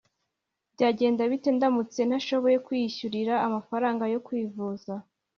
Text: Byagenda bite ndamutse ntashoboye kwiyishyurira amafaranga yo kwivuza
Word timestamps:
Byagenda 0.73 1.21
bite 1.31 1.49
ndamutse 1.57 1.99
ntashoboye 2.05 2.57
kwiyishyurira 2.65 3.33
amafaranga 3.47 4.03
yo 4.13 4.19
kwivuza 4.25 4.93